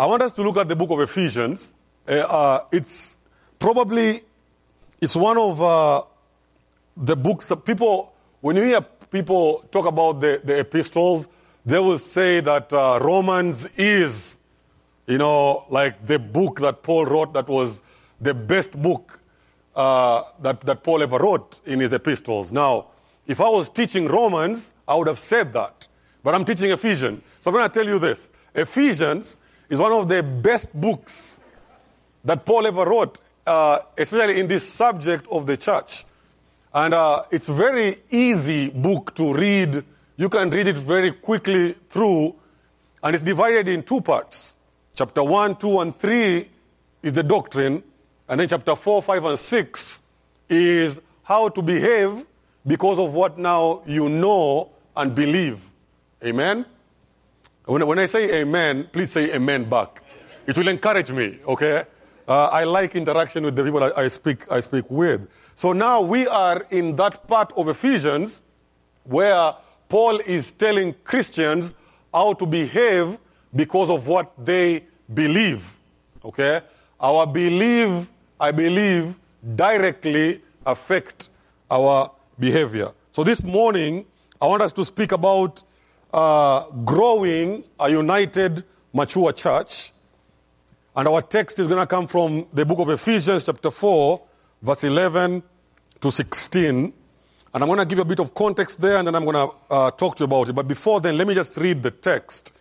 [0.00, 1.72] I want us to look at the book of Ephesians.
[2.06, 3.18] Uh, uh, it's
[3.58, 4.22] probably
[5.00, 6.02] it's one of uh,
[6.96, 11.26] the books that people, when you hear people talk about the, the epistles,
[11.66, 14.38] they will say that uh, Romans is,
[15.08, 17.80] you know, like the book that Paul wrote that was
[18.20, 19.18] the best book
[19.74, 22.52] uh, that, that Paul ever wrote in his epistles.
[22.52, 22.86] Now,
[23.26, 25.88] if I was teaching Romans, I would have said that.
[26.22, 27.20] But I'm teaching Ephesians.
[27.40, 28.30] So I'm going to tell you this.
[28.54, 29.36] Ephesians
[29.68, 31.38] is one of the best books
[32.24, 36.04] that Paul ever wrote, uh, especially in this subject of the church.
[36.72, 39.84] And uh, it's very easy book to read.
[40.16, 42.34] You can read it very quickly through,
[43.02, 44.56] and it's divided in two parts.
[44.94, 46.48] Chapter 1, 2, and 3
[47.02, 47.82] is the doctrine,
[48.28, 50.02] and then chapter 4, 5, and 6
[50.48, 52.26] is how to behave
[52.66, 55.60] because of what now you know and believe.
[56.24, 56.66] Amen?
[57.68, 60.02] When, when I say amen, please say amen back.
[60.46, 61.84] It will encourage me, okay?
[62.26, 65.28] Uh, I like interaction with the people I, I, speak, I speak with.
[65.54, 68.42] So now we are in that part of Ephesians
[69.04, 69.52] where
[69.90, 71.74] Paul is telling Christians
[72.12, 73.18] how to behave
[73.54, 75.76] because of what they believe.
[76.24, 76.62] Okay?
[76.98, 78.08] Our belief,
[78.40, 79.14] I believe,
[79.56, 81.28] directly affect
[81.70, 82.92] our behavior.
[83.12, 84.06] So this morning,
[84.40, 85.64] I want us to speak about
[86.12, 89.92] uh, growing a united, mature church.
[90.96, 94.20] And our text is going to come from the book of Ephesians, chapter 4,
[94.62, 95.42] verse 11
[96.00, 96.92] to 16.
[97.54, 99.48] And I'm going to give you a bit of context there, and then I'm going
[99.48, 100.52] to uh, talk to you about it.
[100.52, 102.52] But before then, let me just read the text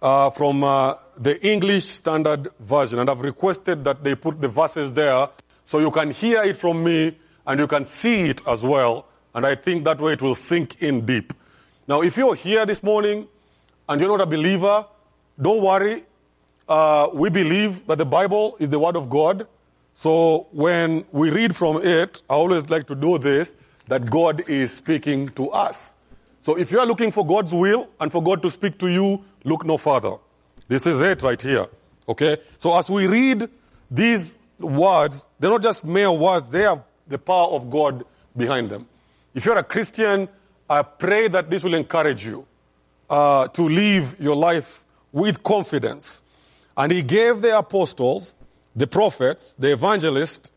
[0.00, 2.98] uh, from uh, the English Standard Version.
[2.98, 5.28] And I've requested that they put the verses there
[5.64, 7.16] so you can hear it from me
[7.46, 9.06] and you can see it as well.
[9.34, 11.32] And I think that way it will sink in deep.
[11.86, 13.28] Now, if you're here this morning
[13.88, 14.86] and you're not a believer,
[15.40, 16.04] don't worry.
[16.66, 19.46] Uh, we believe that the Bible is the Word of God.
[19.92, 23.54] So when we read from it, I always like to do this
[23.88, 25.94] that God is speaking to us.
[26.40, 29.22] So if you are looking for God's will and for God to speak to you,
[29.44, 30.16] look no further.
[30.68, 31.66] This is it right here.
[32.08, 32.38] Okay?
[32.56, 33.48] So as we read
[33.90, 38.04] these words, they're not just mere words, they have the power of God
[38.34, 38.86] behind them.
[39.34, 40.28] If you're a Christian,
[40.68, 42.46] I pray that this will encourage you
[43.10, 46.22] uh, to live your life with confidence.
[46.76, 48.34] And he gave the apostles,
[48.74, 50.50] the prophets, the evangelists,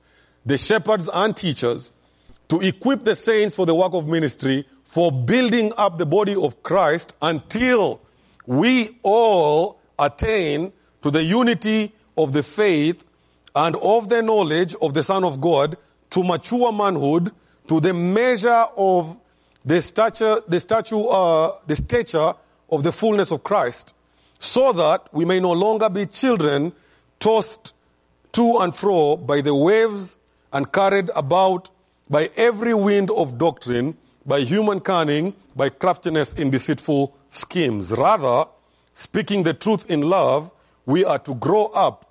[0.45, 1.93] the shepherds and teachers
[2.47, 6.63] to equip the saints for the work of ministry for building up the body of
[6.63, 7.99] Christ until
[8.45, 13.03] we all attain to the unity of the faith
[13.53, 15.77] and of the knowledge of the Son of God
[16.11, 17.31] to mature manhood
[17.67, 19.17] to the measure of
[19.67, 22.33] the stature, the statue, uh, the stature
[22.69, 23.93] of the fullness of Christ,
[24.39, 26.71] so that we may no longer be children
[27.19, 27.73] tossed
[28.31, 30.17] to and fro by the waves
[30.53, 31.69] and carried about
[32.09, 37.91] by every wind of doctrine, by human cunning, by craftiness in deceitful schemes.
[37.91, 38.45] Rather,
[38.93, 40.49] speaking the truth in love,
[40.85, 42.09] we are to grow up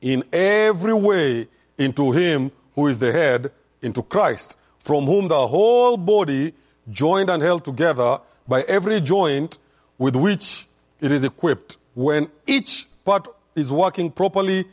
[0.00, 1.46] in every way
[1.76, 3.52] into Him who is the head,
[3.82, 6.54] into Christ, from whom the whole body
[6.90, 9.58] joined and held together by every joint
[9.98, 10.66] with which
[11.00, 11.76] it is equipped.
[11.94, 14.66] When each part is working properly,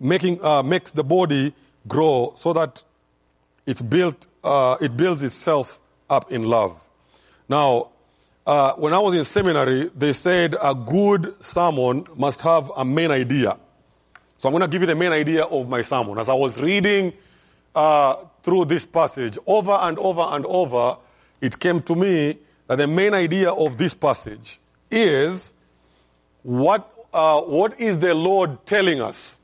[0.00, 1.54] making, uh, makes the body
[1.86, 2.82] grow so that
[3.66, 6.80] it's built, uh, it builds itself up in love.
[7.48, 7.90] Now,
[8.46, 13.10] uh, when I was in seminary, they said a good sermon must have a main
[13.10, 13.58] idea.
[14.36, 16.18] So I'm going to give you the main idea of my sermon.
[16.18, 17.14] As I was reading
[17.74, 20.98] uh, through this passage over and over and over,
[21.44, 24.58] it came to me that the main idea of this passage
[24.90, 25.52] is
[26.42, 29.36] what, uh, what is the Lord telling us?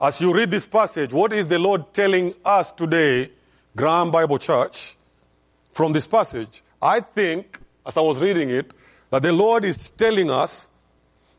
[0.00, 3.30] As you read this passage, what is the Lord telling us today,
[3.76, 4.96] Graham Bible Church,
[5.72, 6.62] from this passage?
[6.80, 8.72] I think, as I was reading it,
[9.10, 10.68] that the Lord is telling us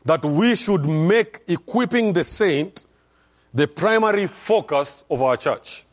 [0.04, 2.86] that we should make equipping the saint
[3.52, 5.84] the primary focus of our church.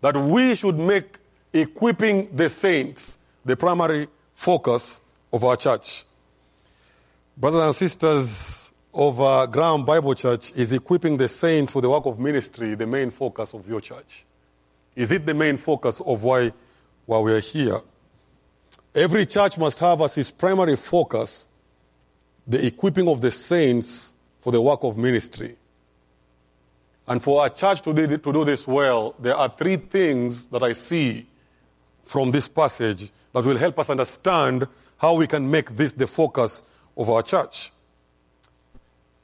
[0.00, 1.18] That we should make
[1.52, 3.15] equipping the saints
[3.46, 5.00] the primary focus
[5.32, 6.04] of our church.
[7.36, 12.06] Brothers and sisters of uh, Graham Bible Church, is equipping the saints for the work
[12.06, 14.24] of ministry the main focus of your church?
[14.96, 16.52] Is it the main focus of why,
[17.04, 17.80] why we are here?
[18.94, 21.48] Every church must have as its primary focus
[22.46, 25.56] the equipping of the saints for the work of ministry.
[27.06, 30.62] And for our church to do, to do this well, there are three things that
[30.62, 31.26] I see
[32.06, 34.66] from this passage that will help us understand
[34.96, 36.62] how we can make this the focus
[36.96, 37.72] of our church.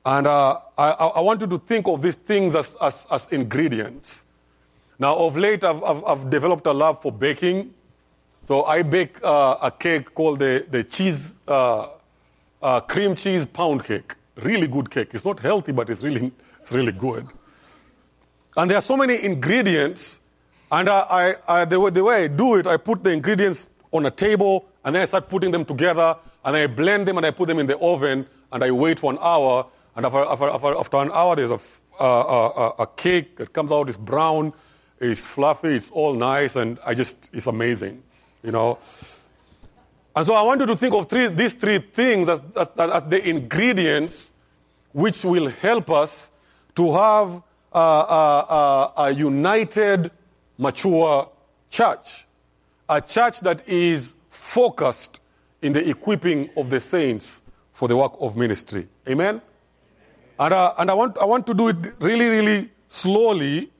[0.05, 4.25] And uh, I, I, want you to think of these things as, as, as ingredients.
[4.99, 7.73] Now, of late, I've, I've, I've, developed a love for baking.
[8.43, 11.87] So I bake uh, a cake called the, the cheese, uh,
[12.61, 14.14] uh, cream cheese pound cake.
[14.37, 15.11] Really good cake.
[15.12, 17.28] It's not healthy, but it's really, it's really good.
[18.56, 20.20] And there are so many ingredients.
[20.73, 24.05] And I, I, the, way, the way I do it, I put the ingredients on
[24.07, 27.31] a table, and then I start putting them together, and I blend them, and I
[27.31, 30.97] put them in the oven, and I wait for an hour and after, after, after
[30.99, 31.61] an hour, there's a,
[32.01, 34.53] uh, a, a cake that comes out, it's brown,
[34.99, 38.03] it's fluffy, it's all nice, and I just, it's amazing,
[38.43, 38.79] you know.
[40.17, 43.05] And so I want you to think of three, these three things as, as, as
[43.05, 44.31] the ingredients
[44.93, 46.31] which will help us
[46.77, 47.43] to have
[47.73, 50.11] a, a, a, united,
[50.62, 51.29] mature
[51.70, 52.26] church.
[52.88, 55.20] A church that is focused
[55.61, 57.43] in the equipping of the saints
[57.73, 58.88] for the work of ministry.
[59.09, 59.41] Amen?
[60.38, 63.70] And, uh, and I, want, I want to do it really, really slowly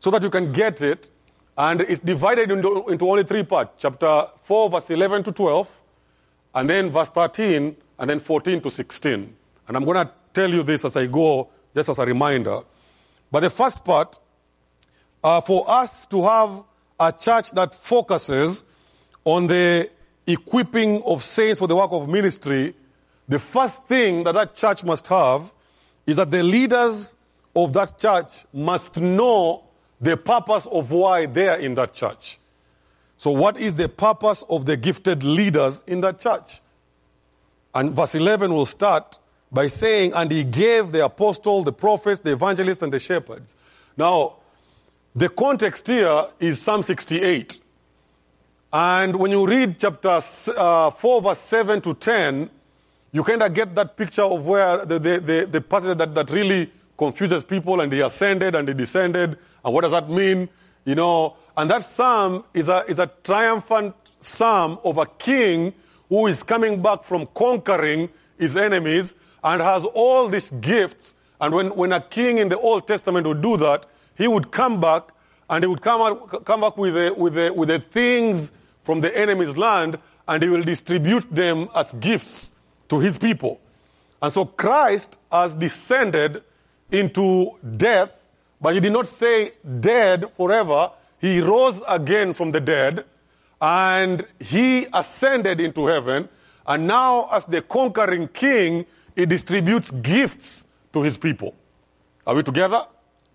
[0.00, 1.10] so that you can get it.
[1.56, 5.80] And it's divided into, into only three parts chapter 4, verse 11 to 12,
[6.54, 9.36] and then verse 13, and then 14 to 16.
[9.68, 12.60] And I'm going to tell you this as I go, just as a reminder.
[13.30, 14.18] But the first part,
[15.22, 16.62] uh, for us to have
[16.98, 18.64] a church that focuses
[19.24, 19.88] on the
[20.26, 22.74] equipping of saints for the work of ministry,
[23.28, 25.52] the first thing that that church must have
[26.06, 27.14] is that the leaders
[27.54, 29.64] of that church must know
[30.00, 32.38] the purpose of why they are in that church.
[33.16, 36.60] So, what is the purpose of the gifted leaders in that church?
[37.74, 39.18] And verse 11 will start
[39.52, 43.54] by saying, And he gave the apostles, the prophets, the evangelists, and the shepherds.
[43.96, 44.38] Now,
[45.14, 47.60] the context here is Psalm 68.
[48.72, 50.20] And when you read chapter
[50.56, 52.50] uh, 4, verse 7 to 10,
[53.12, 56.30] you kind of get that picture of where the, the, the, the passage that, that
[56.30, 59.36] really confuses people and he ascended and he descended.
[59.62, 60.48] And what does that mean?
[60.86, 65.74] You know, and that psalm is a, is a triumphant psalm of a king
[66.08, 68.08] who is coming back from conquering
[68.38, 69.12] his enemies
[69.44, 71.14] and has all these gifts.
[71.40, 73.84] And when, when a king in the Old Testament would do that,
[74.16, 75.08] he would come back
[75.48, 79.00] and he would come, out, come back with the, with, the, with the things from
[79.00, 79.98] the enemy's land
[80.28, 82.50] and he will distribute them as gifts
[82.88, 83.60] to his people.
[84.20, 86.42] And so Christ has descended
[86.90, 88.10] into death,
[88.60, 90.92] but he did not say dead forever.
[91.18, 93.04] He rose again from the dead
[93.60, 96.28] and he ascended into heaven.
[96.66, 98.86] And now, as the conquering king,
[99.16, 101.54] he distributes gifts to his people.
[102.26, 102.86] Are we together?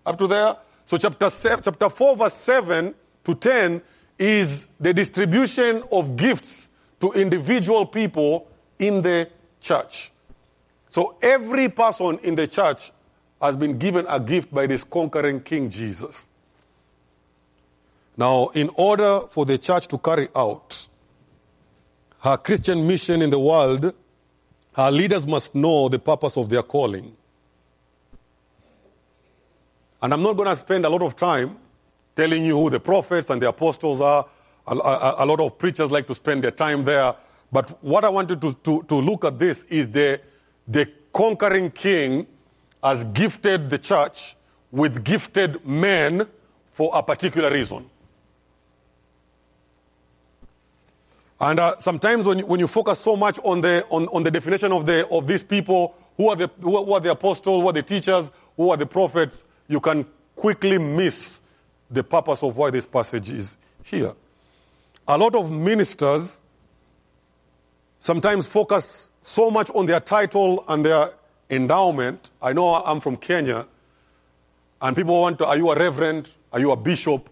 [0.06, 0.56] Up to there?
[0.88, 2.94] So, chapter, seven, chapter 4, verse 7
[3.24, 3.82] to 10
[4.18, 6.70] is the distribution of gifts
[7.00, 8.48] to individual people
[8.78, 9.28] in the
[9.60, 10.10] church.
[10.88, 12.90] So every person in the church
[13.40, 16.26] has been given a gift by this conquering King Jesus.
[18.16, 20.88] Now, in order for the church to carry out
[22.20, 23.92] her Christian mission in the world,
[24.72, 27.14] her leaders must know the purpose of their calling.
[30.00, 31.56] And I'm not going to spend a lot of time
[32.14, 34.26] telling you who the prophets and the apostles are.
[34.66, 37.14] A, a, a lot of preachers like to spend their time there.
[37.50, 40.20] But what I wanted to, to, to look at this is the,
[40.66, 42.26] the conquering king
[42.82, 44.36] has gifted the church
[44.70, 46.26] with gifted men
[46.70, 47.88] for a particular reason.
[51.40, 54.30] And uh, sometimes when you, when you focus so much on the, on, on the
[54.30, 57.72] definition of, the, of these people, who are, the, who are the apostles, who are
[57.72, 61.40] the teachers, who are the prophets, you can quickly miss
[61.90, 64.14] the purpose of why this passage is here.
[65.06, 66.40] A lot of ministers
[67.98, 71.12] sometimes focus so much on their title and their
[71.50, 72.30] endowment.
[72.42, 73.66] I know I'm from Kenya,
[74.80, 76.28] and people want to, are you a reverend?
[76.52, 77.28] Are you a bishop?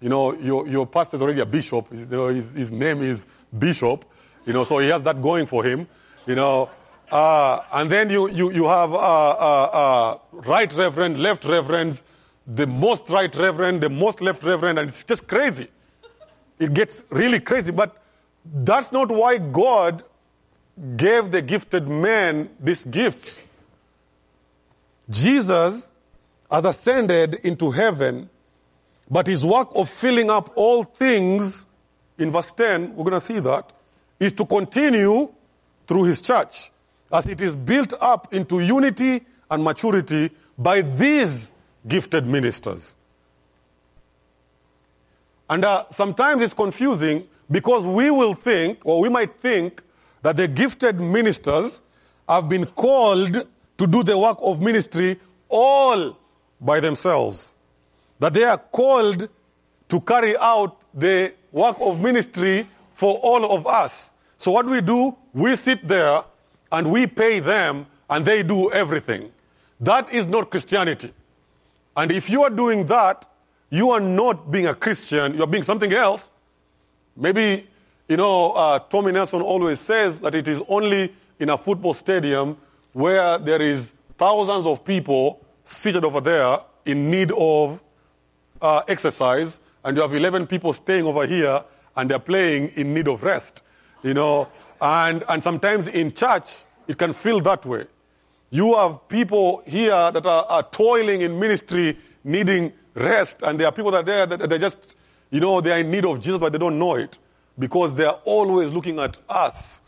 [0.00, 1.90] You know, your, your pastor is already a bishop.
[1.90, 3.24] His, his name is
[3.56, 4.04] Bishop.
[4.46, 5.86] You know, so he has that going for him.
[6.26, 6.70] You know,
[7.10, 12.00] uh, and then you, you, you have uh, uh, uh right reverend, left reverend,
[12.46, 15.68] the most right reverend, the most left reverend, and it's just crazy.
[16.58, 17.72] It gets really crazy.
[17.72, 17.96] But
[18.44, 20.04] that's not why God
[20.96, 23.44] gave the gifted men these gifts.
[25.08, 25.88] Jesus
[26.50, 28.30] has ascended into heaven,
[29.10, 31.66] but his work of filling up all things,
[32.18, 33.72] in verse 10, we're going to see that,
[34.18, 35.28] is to continue
[35.86, 36.70] through his church
[37.12, 41.50] as it is built up into unity and maturity by these
[41.86, 42.96] gifted ministers.
[45.48, 49.82] And uh, sometimes it's confusing because we will think, or we might think,
[50.22, 51.80] that the gifted ministers
[52.28, 53.46] have been called
[53.78, 56.16] to do the work of ministry all
[56.60, 57.54] by themselves.
[58.20, 59.28] That they are called
[59.88, 64.12] to carry out the work of ministry for all of us.
[64.38, 66.22] So what we do, we sit there
[66.72, 69.32] and we pay them and they do everything.
[69.80, 71.12] That is not Christianity.
[71.96, 73.26] And if you are doing that,
[73.70, 76.32] you are not being a Christian, you are being something else.
[77.16, 77.68] Maybe,
[78.08, 82.56] you know, uh, Tommy Nelson always says that it is only in a football stadium
[82.92, 87.80] where there is thousands of people seated over there in need of
[88.60, 91.64] uh, exercise, and you have 11 people staying over here
[91.96, 93.62] and they're playing in need of rest.
[94.02, 94.48] You know,
[94.80, 97.86] and, and sometimes in church, it can feel that way.
[98.50, 103.72] You have people here that are, are toiling in ministry, needing rest, and there are
[103.72, 104.96] people that are there that they just,
[105.30, 107.16] you know, they are in need of Jesus, but they don't know it
[107.58, 109.80] because they are always looking at us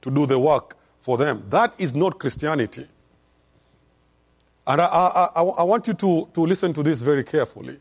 [0.00, 1.44] to do the work for them.
[1.50, 2.86] That is not Christianity.
[4.66, 7.78] And I, I, I, I want you to, to listen to this very carefully.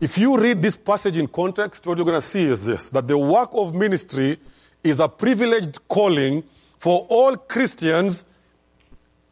[0.00, 3.06] If you read this passage in context, what you're going to see is this that
[3.08, 4.38] the work of ministry
[4.84, 6.44] is a privileged calling
[6.76, 8.24] for all Christians,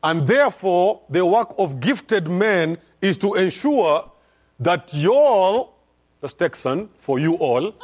[0.02, 4.10] and therefore the work of gifted men is to ensure
[4.58, 5.78] that you all,
[6.22, 7.74] just Texan, for you all,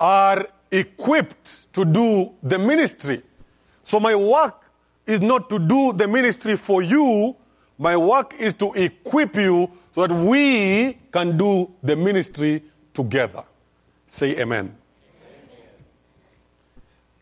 [0.00, 3.22] are equipped to do the ministry.
[3.84, 4.64] So my work
[5.06, 7.36] is not to do the ministry for you,
[7.78, 13.44] my work is to equip you so that we can do the ministry together.
[14.08, 14.76] Say amen.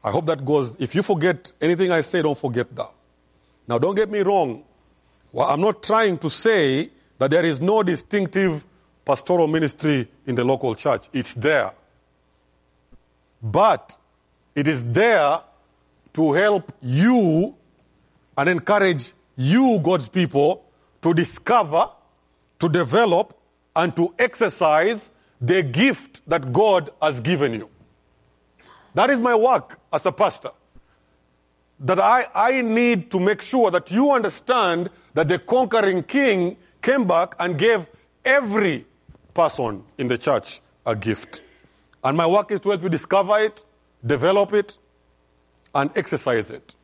[0.04, 0.76] I hope that goes.
[0.78, 2.90] If you forget anything I say, don't forget that.
[3.68, 4.64] Now, don't get me wrong.
[5.30, 8.64] Well, I'm not trying to say that there is no distinctive
[9.04, 11.08] pastoral ministry in the local church.
[11.12, 11.72] It's there.
[13.42, 13.96] But
[14.54, 15.40] it is there
[16.14, 17.54] to help you
[18.36, 20.64] and encourage you, God's people,
[21.02, 21.88] to discover
[22.62, 23.36] to develop
[23.74, 27.68] and to exercise the gift that God has given you.
[28.94, 30.50] That is my work as a pastor.
[31.80, 37.06] That I, I need to make sure that you understand that the conquering king came
[37.06, 37.86] back and gave
[38.24, 38.86] every
[39.34, 41.42] person in the church a gift.
[42.04, 43.64] And my work is to help you discover it,
[44.04, 44.78] develop it,
[45.74, 46.74] and exercise it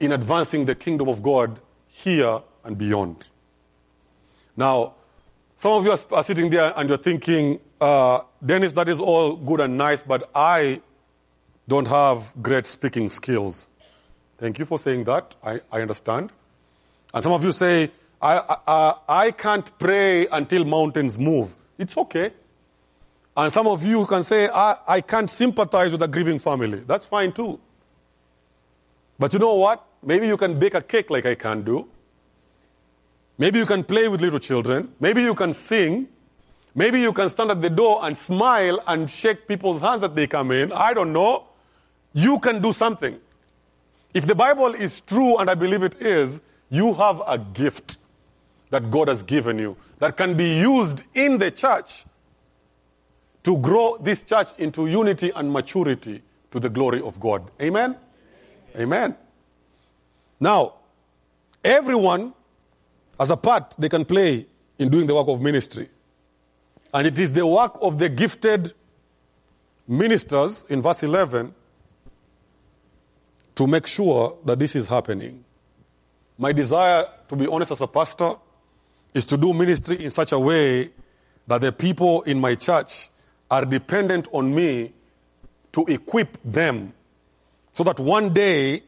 [0.00, 3.24] in advancing the kingdom of God here and beyond.
[4.56, 4.94] Now,
[5.56, 9.60] some of you are, sitting there and you're thinking, uh, Dennis, that is all good
[9.60, 10.80] and nice, but I
[11.68, 13.68] don't have great speaking skills.
[14.38, 15.34] Thank you for saying that.
[15.42, 16.30] I, I understand.
[17.12, 21.54] And some of you say, I, I, I can't pray until mountains move.
[21.78, 22.32] It's okay.
[23.36, 26.82] And some of you can say, I, I can't sympathize with a grieving family.
[26.86, 27.60] That's fine too.
[29.18, 29.84] But you know what?
[30.02, 31.88] Maybe you can bake a cake like I can do.
[33.38, 34.92] Maybe you can play with little children.
[35.00, 36.08] Maybe you can sing.
[36.74, 40.26] Maybe you can stand at the door and smile and shake people's hands as they
[40.26, 40.72] come in.
[40.72, 41.44] I don't know.
[42.16, 43.20] You can do something.
[44.14, 47.98] If the Bible is true, and I believe it is, you have a gift
[48.70, 52.06] that God has given you that can be used in the church
[53.42, 57.50] to grow this church into unity and maturity to the glory of God.
[57.60, 57.96] Amen?
[58.74, 58.82] Amen.
[58.82, 59.16] Amen.
[60.40, 60.76] Now,
[61.62, 62.32] everyone
[63.20, 64.46] as a part they can play
[64.78, 65.90] in doing the work of ministry.
[66.94, 68.72] And it is the work of the gifted
[69.86, 71.54] ministers in verse 11
[73.56, 75.44] to make sure that this is happening.
[76.38, 78.34] My desire, to be honest, as a pastor,
[79.14, 80.90] is to do ministry in such a way
[81.46, 83.08] that the people in my church
[83.50, 84.92] are dependent on me
[85.72, 86.92] to equip them
[87.72, 88.82] so that one day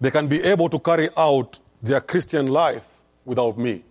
[0.00, 2.82] they can be able to carry out their Christian life
[3.24, 3.84] without me.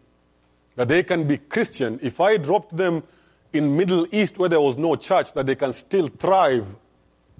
[0.75, 1.99] That they can be Christian.
[2.03, 3.03] If I dropped them
[3.51, 6.75] in Middle East where there was no church, that they can still thrive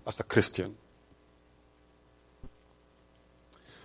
[0.08, 0.76] as a Christian.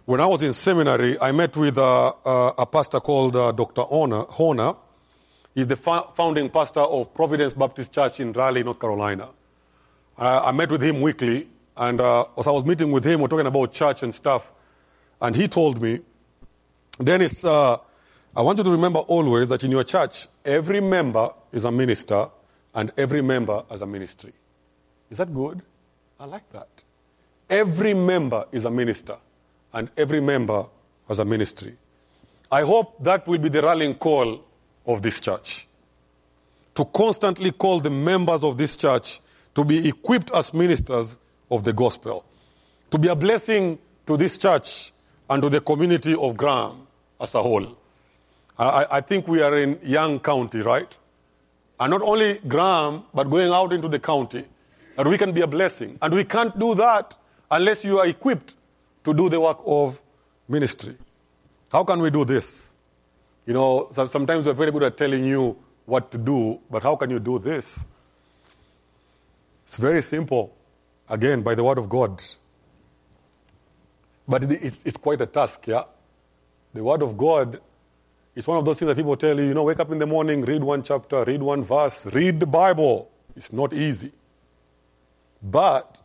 [0.09, 3.83] When I was in seminary, I met with uh, uh, a pastor called uh, Dr.
[3.83, 4.75] Horner.
[5.55, 9.29] He's the founding pastor of Providence Baptist Church in Raleigh, North Carolina.
[10.17, 11.47] I met with him weekly,
[11.77, 14.51] and uh, as I was meeting with him, we're talking about church and stuff,
[15.21, 16.01] and he told me,
[17.05, 17.77] Dennis, uh,
[18.35, 22.31] I want you to remember always that in your church, every member is a minister
[22.73, 24.33] and every member has a ministry.
[25.11, 25.61] Is that good?
[26.19, 26.69] I like that.
[27.51, 29.19] Every member is a minister
[29.73, 30.67] and every member
[31.09, 31.77] as a ministry.
[32.51, 34.43] I hope that will be the rallying call
[34.87, 35.67] of this church.
[36.75, 39.21] To constantly call the members of this church
[39.55, 41.19] to be equipped as ministers
[41.51, 42.25] of the gospel.
[42.91, 44.93] To be a blessing to this church
[45.29, 46.87] and to the community of Graham
[47.21, 47.77] as a whole.
[48.59, 50.97] I, I think we are in Young County, right?
[51.79, 54.45] And not only Graham, but going out into the county,
[54.97, 55.99] that we can be a blessing.
[56.03, 57.15] And we can't do that
[57.51, 58.55] unless you are equipped
[59.05, 60.01] to do the work of
[60.49, 60.97] ministry.
[61.71, 62.73] How can we do this?
[63.47, 67.11] You know, sometimes we're very good at telling you what to do, but how can
[67.11, 67.85] you do this?
[69.65, 70.55] It's very simple.
[71.09, 72.23] Again, by the word of God.
[74.27, 75.85] But it's, it's quite a task, yeah?
[76.75, 77.61] The word of God
[78.35, 80.07] is one of those things that people tell you, you know, wake up in the
[80.07, 83.11] morning, read one chapter, read one verse, read the Bible.
[83.35, 84.13] It's not easy.
[85.43, 86.01] But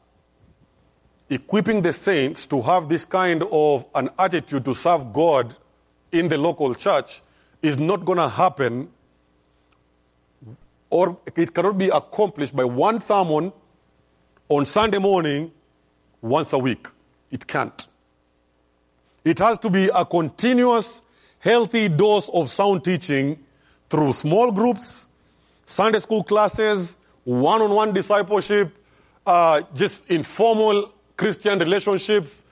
[1.33, 5.55] equipping the saints to have this kind of an attitude to serve God
[6.11, 7.21] in the local church
[7.61, 8.89] is not going to happen
[10.89, 13.51] or it cannot be accomplished by one sermon
[14.47, 15.51] on Sunday morning
[16.21, 16.87] once a week.
[17.31, 17.87] It can't.
[19.25, 21.01] It has to be a continuous,
[21.39, 23.39] healthy dose of sound teaching
[23.89, 25.09] through small groups,
[25.65, 28.77] Sunday school classes, one on one discipleship,
[29.25, 30.91] uh, just informal
[31.23, 32.43] Christian relationships.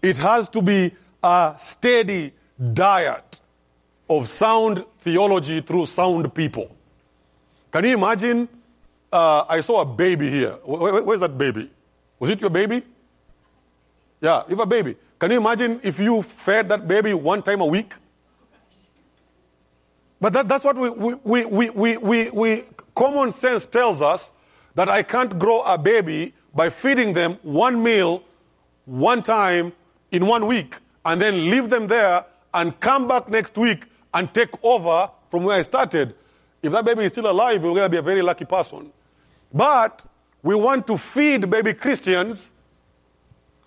[0.00, 2.32] It has to be a steady
[2.72, 3.40] diet
[4.08, 6.74] of sound theology through sound people.
[7.70, 8.48] Can you imagine?
[9.12, 10.52] Uh, I saw a baby here.
[10.64, 11.70] Where, where's that baby?
[12.18, 12.82] Was it your baby?
[14.22, 14.96] Yeah, you have a baby.
[15.18, 17.92] Can you imagine if you fed that baby one time a week?
[20.18, 22.64] But that, that's what we, we, we, we, we, we,
[22.94, 24.32] common sense tells us
[24.76, 28.22] that I can't grow a baby by feeding them one meal
[28.86, 29.72] one time
[30.10, 34.50] in one week and then leave them there and come back next week and take
[34.62, 36.14] over from where I started.
[36.62, 38.92] If that baby is still alive, you're going to be a very lucky person.
[39.52, 40.06] But
[40.42, 42.50] we want to feed baby Christians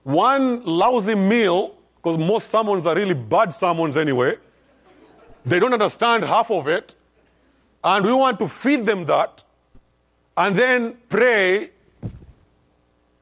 [0.04, 4.38] one lousy meal, because most sermons are really bad sermons anyway.
[5.46, 6.96] They don't understand half of it.
[7.84, 9.44] And we want to feed them that
[10.38, 11.72] and then pray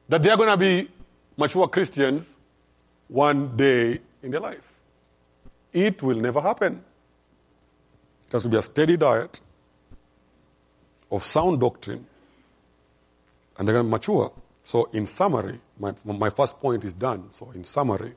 [0.08, 0.88] that they are going to be
[1.36, 2.34] mature Christians
[3.08, 4.78] one day in their life.
[5.72, 6.82] It will never happen.
[8.26, 9.40] It has to be a steady diet
[11.10, 12.06] of sound doctrine,
[13.56, 14.32] and they're going to mature.
[14.64, 17.30] So, in summary, my, my first point is done.
[17.30, 18.14] So, in summary,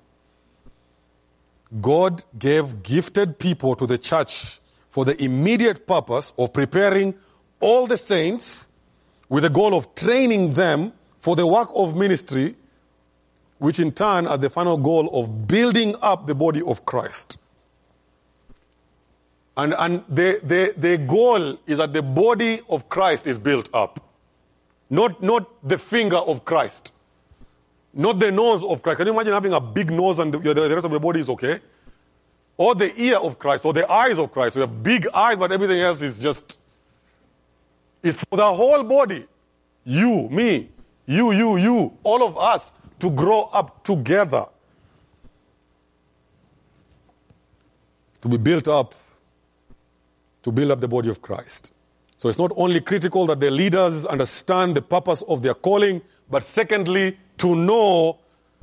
[1.80, 7.14] God gave gifted people to the church for the immediate purpose of preparing
[7.60, 8.68] all the saints
[9.28, 12.56] with the goal of training them for the work of ministry,
[13.58, 17.38] which in turn has the final goal of building up the body of Christ.
[19.58, 24.10] And, and the, the, the goal is that the body of Christ is built up
[24.90, 26.92] not, not the finger of Christ,
[27.94, 28.98] not the nose of Christ.
[28.98, 31.30] Can you imagine having a big nose and the, the rest of the body is
[31.30, 31.60] okay?
[32.58, 34.56] Or the ear of Christ, or the eyes of Christ.
[34.56, 36.58] We have big eyes, but everything else is just,
[38.04, 39.26] it's for the whole body.
[39.86, 40.70] You, me,
[41.10, 44.46] you, you, you, all of us to grow up together.
[48.22, 48.94] To be built up,
[50.44, 51.72] to build up the body of Christ.
[52.18, 56.44] So it's not only critical that the leaders understand the purpose of their calling, but
[56.44, 58.20] secondly, to know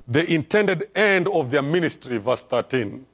[0.06, 3.04] the intended end of their ministry, verse 13.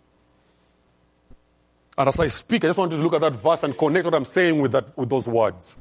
[1.96, 4.04] And as I speak, I just want you to look at that verse and connect
[4.04, 5.74] what I'm saying with, that, with those words.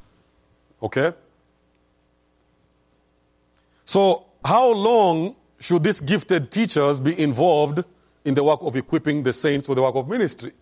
[0.82, 1.12] Okay?
[3.84, 7.84] So, how long should these gifted teachers be involved
[8.24, 10.52] in the work of equipping the saints for the work of ministry?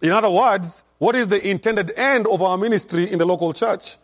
[0.00, 3.96] In other words, what is the intended end of our ministry in the local church?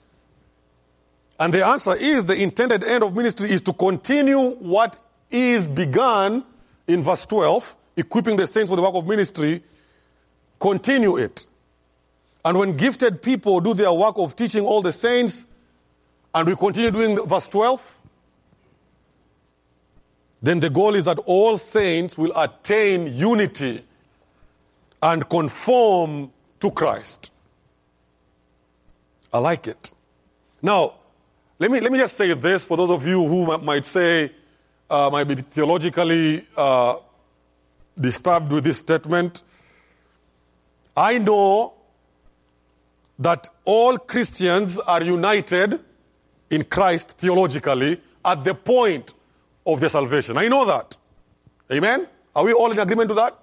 [1.39, 4.97] And the answer is the intended end of ministry is to continue what
[5.31, 6.45] is begun
[6.87, 9.63] in verse 12, equipping the saints for the work of ministry,
[10.61, 11.47] continue it.
[12.45, 15.47] And when gifted people do their work of teaching all the saints,
[16.35, 17.99] and we continue doing verse 12,
[20.47, 23.85] then the goal is that all saints will attain unity
[25.03, 26.31] and conform
[26.61, 27.31] to Christ.
[29.33, 29.93] I like it.
[30.63, 30.95] Now,
[31.59, 34.31] let me, let me just say this for those of you who might say,
[34.89, 36.99] uh, might be theologically uh,
[38.01, 39.43] disturbed with this statement.
[40.97, 41.75] I know
[43.19, 45.81] that all Christians are united
[46.51, 49.13] in Christ theologically at the point
[49.67, 50.39] of their salvation.
[50.39, 50.97] I know that.
[51.71, 52.07] Amen?
[52.35, 53.39] Are we all in agreement to that?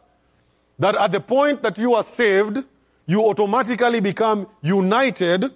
[0.79, 2.63] That at the point that you are saved,
[3.05, 5.51] you automatically become united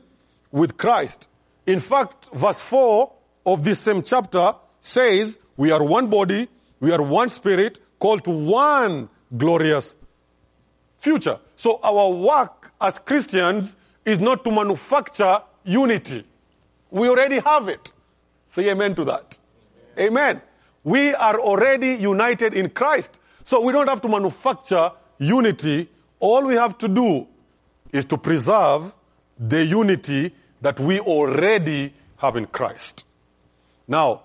[0.52, 1.28] with Christ.
[1.66, 3.12] In fact, verse 4
[3.46, 6.50] of this same chapter says, We are one body,
[6.80, 9.96] we are one spirit, called to one glorious
[10.98, 11.40] future.
[11.56, 13.76] So our work as Christians
[14.06, 16.26] is not to manufacture unity.
[16.92, 17.92] We already have it.
[18.48, 19.38] Say amen to that.
[20.00, 20.42] Amen.
[20.88, 23.20] We are already united in Christ.
[23.44, 25.90] So we don't have to manufacture unity.
[26.22, 27.28] All we have to do
[27.92, 28.96] is to preserve
[29.38, 33.04] the unity that we already have in Christ.
[33.86, 34.22] Now,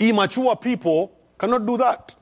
[0.00, 2.12] immature people cannot do that.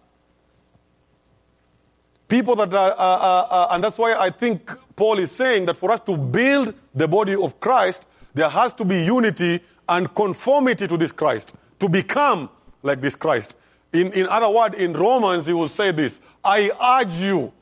[2.28, 6.14] People that are, and that's why I think Paul is saying that for us to
[6.14, 11.54] build the body of Christ, there has to be unity and conformity to this Christ,
[11.78, 12.50] to become
[12.82, 13.56] like this Christ.
[13.92, 17.52] In, in other words, in Romans, he will say this I urge you,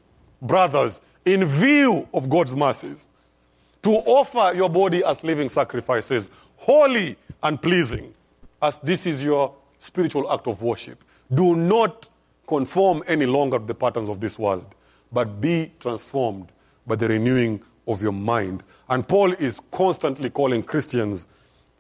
[0.43, 3.09] brothers, in view of God's mercies,
[3.83, 8.15] to offer your body as living sacrifices, holy and pleasing,
[8.61, 11.03] as this is your spiritual act of worship.
[11.33, 12.09] Do not
[12.47, 14.75] conform any longer to the patterns of this world,
[15.13, 16.51] but be transformed
[16.87, 18.63] by the renewing of your mind.
[18.89, 21.27] And Paul is constantly calling Christians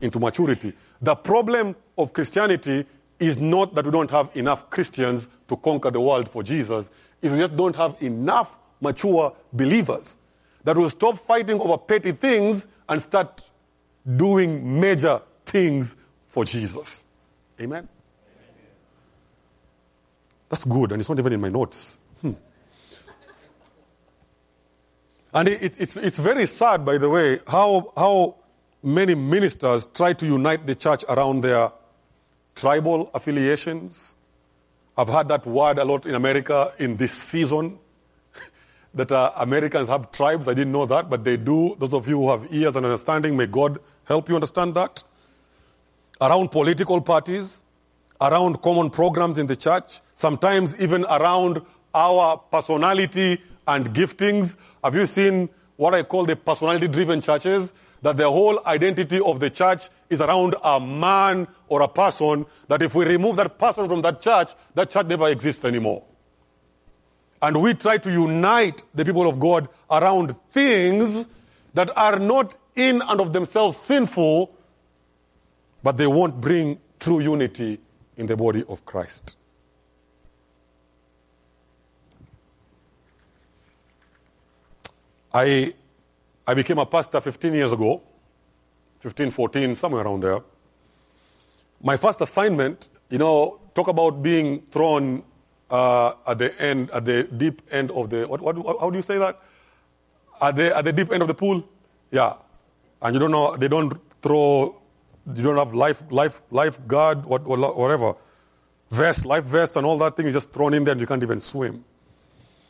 [0.01, 0.73] into maturity.
[1.01, 2.87] The problem of Christianity
[3.19, 6.89] is not that we don't have enough Christians to conquer the world for Jesus,
[7.21, 10.17] is we just don't have enough mature believers
[10.65, 13.43] that will stop fighting over petty things and start
[14.17, 17.05] doing major things for Jesus.
[17.61, 17.89] Amen?
[20.49, 21.99] That's good, and it's not even in my notes.
[22.23, 22.33] Hmm.
[25.35, 28.37] And it, it, it's, it's very sad, by the way, how, how
[28.83, 31.73] many ministers try to unite the church around their
[32.59, 34.15] tribal affiliations.
[34.97, 37.79] I've heard that word a lot in America in this season.
[38.95, 40.49] that uh, Americans have tribes.
[40.49, 41.77] I didn't know that, but they do.
[41.79, 45.05] Those of you who have ears and understanding, may God help you understand that.
[46.21, 47.61] Around political parties,
[48.21, 51.63] around common programs in the church, sometimes even around
[51.95, 54.57] our personality and giftings.
[54.83, 57.73] Have you seen what I call the personality driven churches?
[58.03, 62.83] That the whole identity of the church is around a man or a person, that
[62.83, 66.05] if we remove that person from that church, that church never exists anymore.
[67.43, 71.27] And we try to unite the people of God around things
[71.75, 74.53] that are not in and of themselves sinful,
[75.83, 77.81] but they won't bring true unity
[78.17, 79.37] in the body of Christ.
[85.33, 85.75] I,
[86.49, 88.01] I became a pastor 15 years ago,
[89.01, 90.41] 15, 14, somewhere around there.
[91.83, 95.25] My first assignment, you know, talk about being thrown
[95.71, 99.03] uh, at the end, at the deep end of the, what, what, how do you
[99.03, 99.39] say that?
[100.41, 101.69] At the, at the deep end of the pool?
[102.11, 102.37] Yeah.
[103.03, 104.75] And you don't know, they don't throw
[105.35, 108.15] you don't have life, life, lifeguard, what, whatever,
[108.91, 110.27] vest, life vest, and all that thing.
[110.27, 111.85] You just thrown in there, and you can't even swim.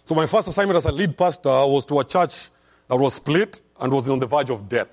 [0.04, 2.50] So my first assignment as a lead pastor was to a church
[2.88, 4.88] that was split and was on the verge of death.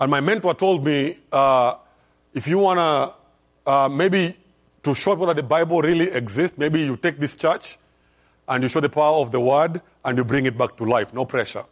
[0.00, 1.76] And my mentor told me, uh,
[2.32, 3.14] if you wanna
[3.66, 4.36] uh, maybe
[4.82, 7.78] to show whether the Bible really exists, maybe you take this church
[8.48, 11.12] and you show the power of the word and you bring it back to life.
[11.14, 11.64] No pressure.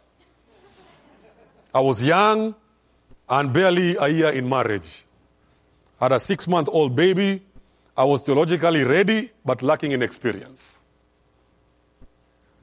[1.73, 2.55] I was young
[3.29, 5.03] and barely a year in marriage.
[5.99, 7.41] Had a six month old baby.
[7.95, 10.73] I was theologically ready, but lacking in experience.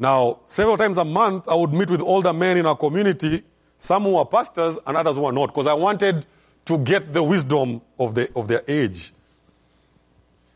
[0.01, 3.45] Now, several times a month, I would meet with older men in our community,
[3.79, 6.25] some who are pastors and others who are not, because I wanted
[6.65, 9.13] to get the wisdom of, the, of their age.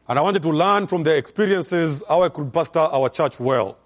[0.08, 3.76] And I wanted to learn from their experiences how I could pastor our church well.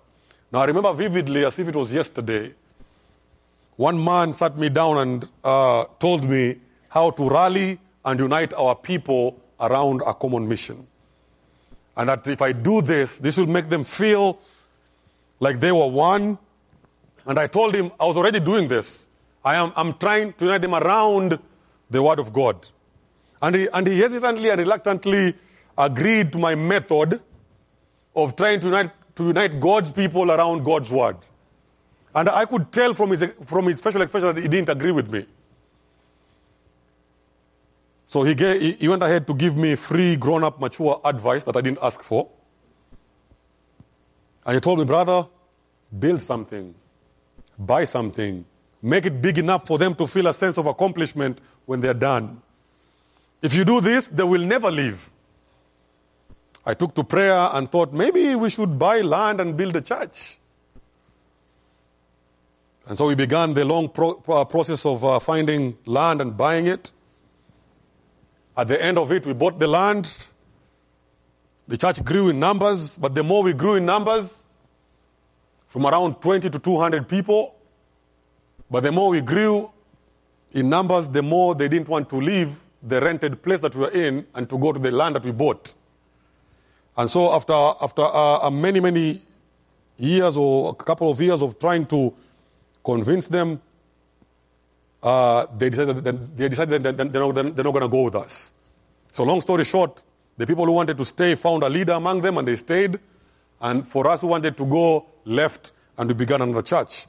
[0.52, 2.54] Now, I remember vividly, as if it was yesterday,
[3.74, 6.56] one man sat me down and uh, told me
[6.88, 10.86] how to rally and unite our people around a common mission.
[11.96, 14.38] And that if I do this, this will make them feel
[15.40, 16.38] like they were one.
[17.26, 19.06] And I told him I was already doing this.
[19.44, 21.38] I am I'm trying to unite them around
[21.90, 22.66] the Word of God.
[23.40, 25.34] And he, and he hesitantly and reluctantly
[25.76, 27.20] agreed to my method
[28.16, 31.16] of trying to unite, to unite God's people around God's Word.
[32.14, 35.10] And I could tell from his, from his facial expression that he didn't agree with
[35.10, 35.26] me.
[38.06, 41.56] So he, gave, he went ahead to give me free, grown up, mature advice that
[41.56, 42.28] I didn't ask for.
[44.48, 45.26] And he told me, brother,
[45.98, 46.74] build something,
[47.58, 48.46] buy something,
[48.80, 52.40] make it big enough for them to feel a sense of accomplishment when they're done.
[53.42, 55.10] If you do this, they will never leave.
[56.64, 60.38] I took to prayer and thought maybe we should buy land and build a church.
[62.86, 66.68] And so we began the long pro- uh, process of uh, finding land and buying
[66.68, 66.90] it.
[68.56, 70.10] At the end of it, we bought the land.
[71.68, 74.42] The church grew in numbers, but the more we grew in numbers,
[75.68, 77.54] from around 20 to 200 people,
[78.70, 79.70] but the more we grew
[80.52, 83.90] in numbers, the more they didn't want to leave the rented place that we were
[83.90, 85.74] in and to go to the land that we bought.
[86.96, 89.22] And so after, after uh, many, many
[89.98, 92.14] years or a couple of years of trying to
[92.82, 93.60] convince them,
[95.02, 98.52] uh, they decided that they decided they're not, they're not going to go with us.
[99.12, 100.02] So long story short,
[100.38, 102.98] the people who wanted to stay found a leader among them and they stayed.
[103.60, 107.06] And for us who wanted to go, left and we began another church.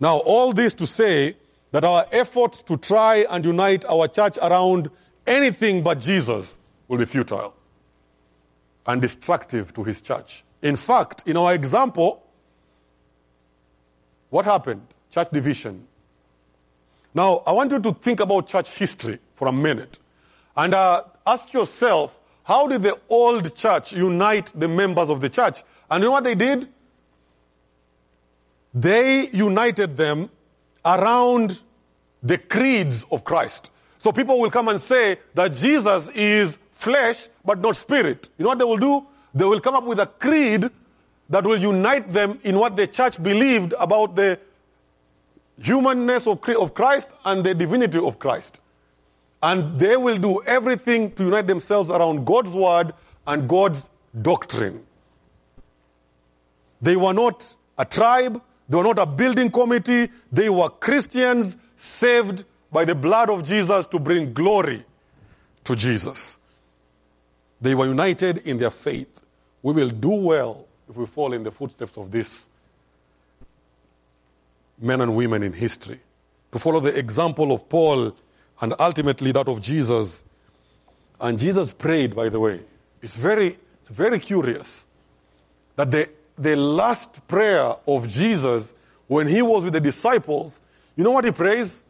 [0.00, 1.36] Now, all this to say
[1.70, 4.90] that our efforts to try and unite our church around
[5.26, 7.54] anything but Jesus will be futile
[8.84, 10.44] and destructive to his church.
[10.60, 12.22] In fact, in our example,
[14.30, 14.86] what happened?
[15.12, 15.86] Church division.
[17.14, 19.98] Now, I want you to think about church history for a minute
[20.56, 25.64] and uh, ask yourself how did the old church unite the members of the church?
[25.90, 26.68] And you know what they did?
[28.72, 30.30] They united them
[30.84, 31.60] around
[32.22, 33.70] the creeds of Christ.
[33.98, 38.28] So people will come and say that Jesus is flesh but not spirit.
[38.38, 39.04] You know what they will do?
[39.34, 40.70] They will come up with a creed
[41.28, 44.38] that will unite them in what the church believed about the
[45.60, 46.40] humanness of
[46.74, 48.60] Christ and the divinity of Christ.
[49.42, 52.94] And they will do everything to unite themselves around God's word
[53.26, 53.88] and God's
[54.20, 54.84] doctrine.
[56.80, 62.44] They were not a tribe, they were not a building committee, they were Christians saved
[62.72, 64.84] by the blood of Jesus to bring glory
[65.64, 66.38] to Jesus.
[67.60, 69.20] They were united in their faith.
[69.62, 72.46] We will do well if we follow in the footsteps of these
[74.78, 76.00] men and women in history.
[76.52, 78.14] To follow the example of Paul
[78.60, 80.24] and ultimately that of Jesus.
[81.20, 82.62] And Jesus prayed, by the way.
[83.02, 84.84] It's very, it's very curious
[85.76, 88.74] that the, the last prayer of Jesus
[89.06, 90.60] when he was with the disciples,
[90.96, 91.82] you know what he prays?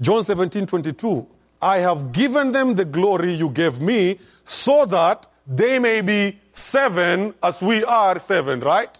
[0.00, 1.26] John 17, 22.
[1.60, 7.34] I have given them the glory you gave me so that they may be seven
[7.42, 8.96] as we are seven, right?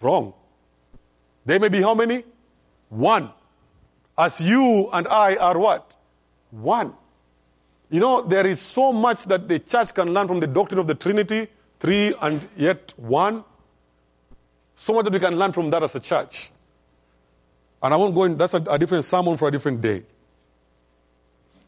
[0.00, 0.34] Wrong.
[1.46, 2.24] They may be how many?
[2.90, 3.30] One
[4.18, 5.92] as you and I are what?
[6.50, 6.92] One.
[7.88, 10.88] You know, there is so much that the church can learn from the doctrine of
[10.88, 13.44] the Trinity, three and yet one.
[14.74, 16.50] So much that we can learn from that as a church.
[17.82, 20.02] And I won't go in, that's a, a different sermon for a different day.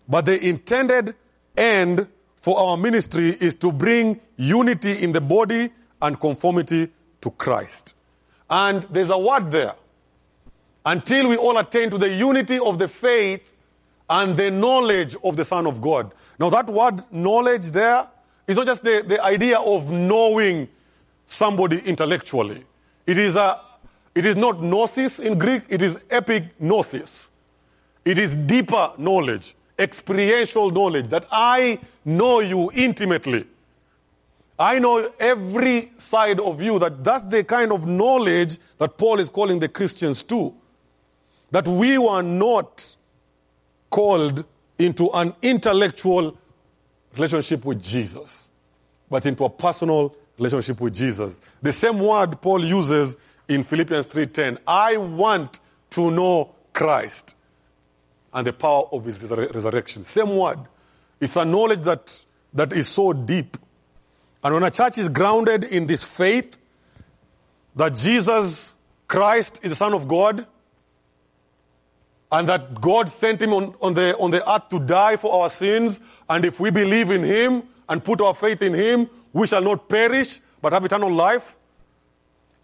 [0.08, 1.14] But the intended
[1.56, 2.08] end
[2.40, 5.70] for our ministry is to bring unity in the body
[6.02, 6.88] and conformity
[7.20, 7.94] to Christ.
[8.48, 9.74] And there's a word there
[10.90, 13.53] until we all attain to the unity of the faith
[14.09, 16.12] and the knowledge of the Son of God.
[16.40, 18.09] Now, that word knowledge there
[18.48, 20.68] is not just the, the idea of knowing
[21.26, 22.64] somebody intellectually.
[23.07, 23.61] It is, a,
[24.16, 27.29] it is not gnosis in Greek, it is epignosis.
[28.05, 33.46] It is deeper knowledge, experiential knowledge, that I know you intimately.
[34.59, 39.29] I know every side of you, that that's the kind of knowledge that Paul is
[39.29, 40.57] calling the Christians to
[41.50, 42.96] that we were not
[43.90, 44.44] called
[44.78, 46.36] into an intellectual
[47.14, 48.48] relationship with Jesus,
[49.10, 51.40] but into a personal relationship with Jesus.
[51.60, 53.16] The same word Paul uses
[53.48, 54.58] in Philippians 3:10.
[54.66, 55.60] I want
[55.90, 57.34] to know Christ
[58.32, 60.04] and the power of his resurrection.
[60.04, 60.60] Same word.
[61.20, 63.56] It's a knowledge that, that is so deep.
[64.42, 66.56] And when a church is grounded in this faith
[67.76, 68.74] that Jesus
[69.08, 70.46] Christ is the Son of God,
[72.33, 75.51] and that God sent him on, on, the, on the earth to die for our
[75.51, 75.99] sins.
[76.29, 79.88] And if we believe in him and put our faith in him, we shall not
[79.88, 81.57] perish but have eternal life.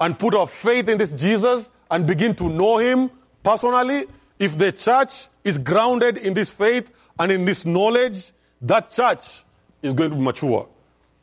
[0.01, 3.11] And put our faith in this Jesus and begin to know him
[3.43, 4.07] personally.
[4.39, 9.43] If the church is grounded in this faith and in this knowledge, that church
[9.83, 10.69] is going to be mature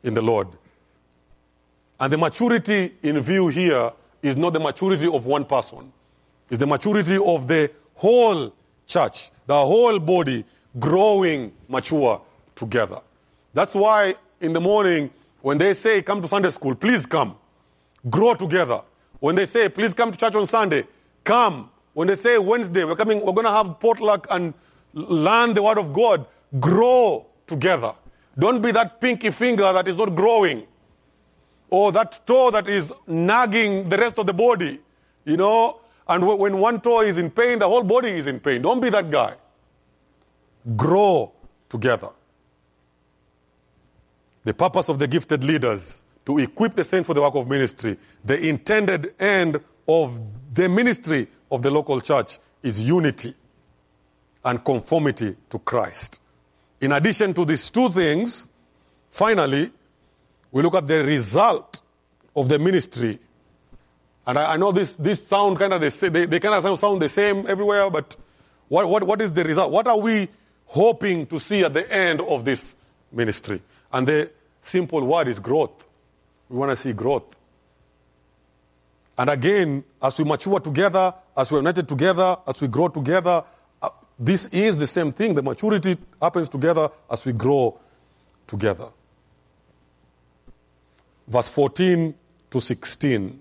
[0.02, 0.48] in the Lord.
[2.00, 5.92] And the maturity in view here is not the maturity of one person.
[6.50, 8.52] It's the maturity of the whole
[8.86, 10.44] church, the whole body
[10.78, 12.20] growing mature
[12.54, 13.00] together.
[13.52, 15.10] That's why in the morning,
[15.42, 17.36] when they say come to Sunday school, please come.
[18.10, 18.82] Grow together.
[19.20, 20.84] When they say please come to church on Sunday,
[21.22, 21.70] come.
[21.94, 24.52] When they say Wednesday, we're coming, we're going to have potluck and
[24.92, 26.26] learn the word of God,
[26.58, 27.94] grow together.
[28.38, 30.66] Don't be that pinky finger that is not growing.
[31.70, 34.80] Or that toe that is nagging the rest of the body.
[35.24, 38.62] You know, and when one toe is in pain, the whole body is in pain.
[38.62, 39.34] Don't be that guy.
[40.76, 41.32] Grow
[41.68, 42.10] together.
[44.44, 47.98] The purpose of the gifted leaders to equip the saints for the work of ministry.
[48.24, 53.34] The intended end of the ministry of the local church is unity
[54.44, 56.20] and conformity to Christ.
[56.80, 58.46] In addition to these two things,
[59.10, 59.72] finally,
[60.52, 61.80] we look at the result
[62.36, 63.18] of the ministry.
[64.26, 67.02] And I, I know this, this sound kind of the they, they kind of sound
[67.02, 68.16] the same everywhere, but
[68.68, 69.70] what, what, what is the result?
[69.70, 70.28] What are we
[70.66, 72.74] hoping to see at the end of this
[73.12, 73.60] ministry?
[73.92, 74.30] And the
[74.62, 75.86] simple word is growth.
[76.48, 77.36] We want to see growth.
[79.16, 83.44] And again, as we mature together, as we're united together, as we grow together,
[83.80, 85.34] uh, this is the same thing.
[85.34, 87.78] The maturity happens together as we grow
[88.46, 88.88] together.
[91.28, 92.14] Verse 14
[92.50, 93.40] to 16.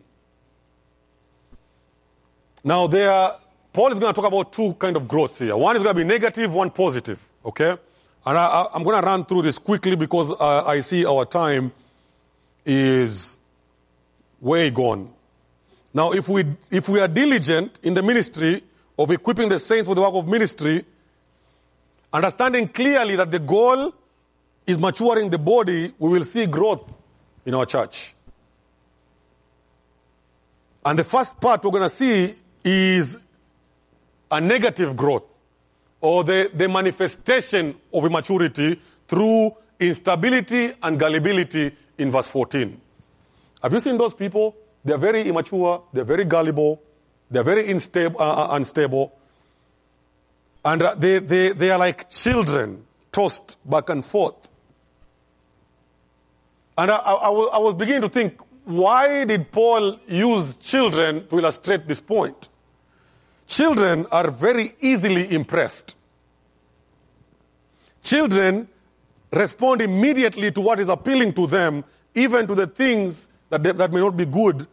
[2.64, 3.32] Now, there,
[3.74, 5.58] Paul is going to talk about two kind of growth here.
[5.58, 7.20] One is going to be negative, one positive.
[7.46, 7.76] Okay?
[8.26, 11.74] And I, am going to run through this quickly because uh, I see our time
[12.66, 13.38] is
[14.40, 15.12] way gone.
[15.94, 18.64] Now, if we, if we are diligent in the ministry
[18.98, 20.86] of equipping the saints for the work of ministry,
[22.14, 23.94] understanding clearly that the goal
[24.66, 26.90] is maturing the body, we will see growth
[27.46, 28.16] in our church.
[30.86, 33.20] And the first part we're going to see is
[34.32, 35.26] a negative growth
[36.02, 42.80] or the, the manifestation of immaturity through instability and gullibility in verse 14.
[43.62, 44.56] Have you seen those people?
[44.84, 46.82] They're very immature, they're very gullible,
[47.32, 49.18] they're very unstable, uh, uh, unstable.
[50.66, 54.50] And uh, they, they, they are like children tossed back and forth.
[56.78, 61.88] And I, I, I was beginning to think, why did Paul use children to illustrate
[61.88, 62.50] this point?
[63.54, 65.96] Children are very easily impressed.
[68.02, 68.68] Children
[69.32, 71.84] respond immediately to what is appealing to them,
[72.16, 74.66] even to the things that, they, that may not be good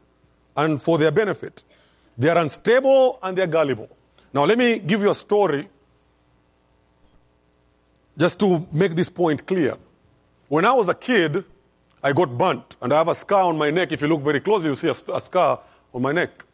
[0.57, 1.62] and for their benefit.
[2.16, 3.90] They are unstable and they are gullible.
[4.33, 5.69] Now, let me give you a story
[8.16, 9.77] just to make this point clear.
[10.49, 11.45] When I was a kid,
[12.03, 13.93] I got burnt, and I have a scar on my neck.
[13.93, 15.61] If you look very closely, you see a, a scar
[15.93, 16.47] on my neck.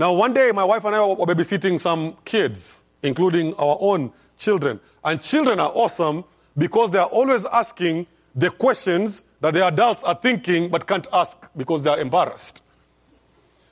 [0.00, 4.80] Now, one day, my wife and I were babysitting some kids, including our own children.
[5.04, 6.24] And children are awesome
[6.56, 11.36] because they are always asking the questions that the adults are thinking but can't ask
[11.54, 12.62] because they are embarrassed.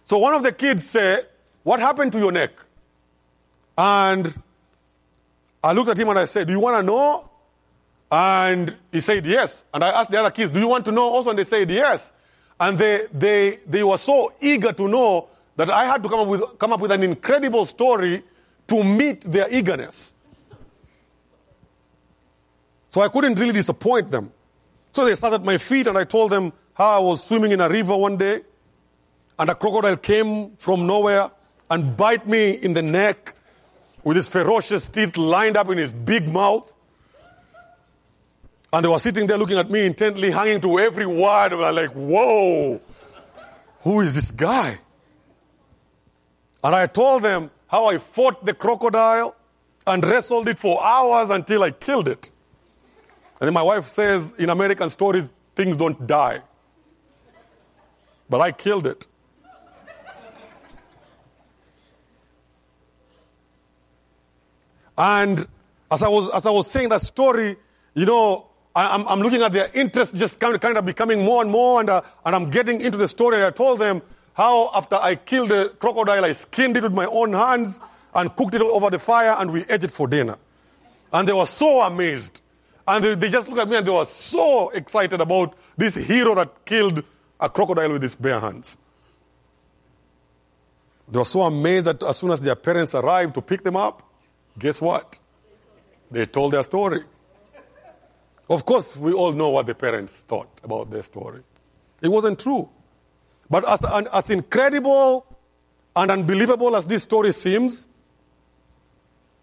[0.05, 1.27] So one of the kids said,
[1.62, 2.51] What happened to your neck?
[3.79, 4.35] And
[5.64, 7.31] I looked at him and I said, Do you want to know?
[8.12, 9.64] And he said, Yes.
[9.73, 11.31] And I asked the other kids, Do you want to know also?
[11.31, 12.12] And they said, Yes.
[12.61, 16.29] And they, they, they were so eager to know that I had to come up
[16.29, 18.23] with, come up with an incredible story
[18.68, 20.14] to meet their eagerness.
[22.87, 24.31] So I couldn't really disappoint them.
[24.92, 27.61] So they sat at my feet and I told them how I was swimming in
[27.61, 28.42] a river one day
[29.37, 31.33] and a crocodile came from nowhere
[31.68, 33.35] and bite me in the neck
[34.05, 36.73] with his ferocious teeth lined up in his big mouth.
[38.73, 41.53] And they were sitting there looking at me intently, hanging to every word.
[41.53, 42.81] And I'm like, whoa,
[43.81, 44.79] who is this guy?
[46.62, 49.37] And I told them how I fought the crocodile
[49.87, 52.31] and wrestled it for hours until I killed it.
[53.40, 56.42] And then my wife says, in American stories, things don't die.
[58.29, 59.07] But I killed it.
[64.99, 65.47] And
[65.92, 67.57] as I was, as I was saying that story,
[67.94, 71.25] you know, I, am I'm looking at their interest just kind of, kind of becoming
[71.25, 73.37] more and more, and, uh, and I'm getting into the story.
[73.37, 74.03] And I told them
[74.38, 77.81] how after I killed the crocodile, I skinned it with my own hands
[78.14, 80.38] and cooked it over the fire, and we ate it for dinner.
[81.12, 82.40] And they were so amazed.
[82.87, 86.37] And they, they just looked at me and they were so excited about this hero
[86.37, 87.03] that killed
[87.40, 88.79] a crocodile with his bare hands.
[91.09, 94.09] They were so amazed that as soon as their parents arrived to pick them up,
[94.57, 95.18] guess what?
[96.12, 97.03] They told their story.
[98.49, 101.43] Of course, we all know what the parents thought about their story.
[102.01, 102.68] It wasn't true.
[103.51, 103.80] But as,
[104.12, 105.26] as incredible
[105.96, 107.86] and unbelievable as this story seems,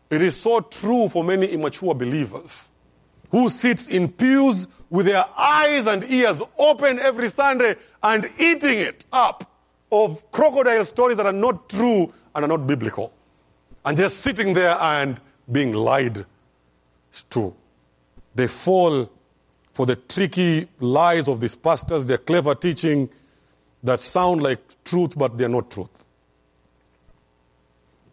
[0.10, 2.70] it is so true for many immature believers
[3.32, 9.04] who sits in pews with their eyes and ears open every Sunday and eating it
[9.12, 9.52] up
[9.92, 13.12] of crocodile stories that are not true and are not biblical.
[13.84, 15.20] And just sitting there and
[15.52, 16.26] being lied
[17.32, 17.54] to.
[18.36, 19.10] They fall
[19.74, 23.10] for the tricky lies of these pastors, their clever teaching
[23.86, 25.90] that sound like truth, but they're not truth.